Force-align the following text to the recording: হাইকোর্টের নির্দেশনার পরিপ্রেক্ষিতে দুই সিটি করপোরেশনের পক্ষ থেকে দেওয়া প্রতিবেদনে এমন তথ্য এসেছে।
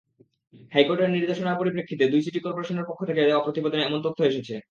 হাইকোর্টের 0.73 1.13
নির্দেশনার 1.15 1.59
পরিপ্রেক্ষিতে 1.59 2.03
দুই 2.07 2.21
সিটি 2.21 2.39
করপোরেশনের 2.41 2.87
পক্ষ 2.89 3.01
থেকে 3.09 3.21
দেওয়া 3.21 3.45
প্রতিবেদনে 3.45 3.85
এমন 3.85 3.99
তথ্য 4.05 4.19
এসেছে। 4.23 4.55